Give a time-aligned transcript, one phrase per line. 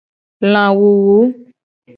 [0.51, 1.17] Lawuwu.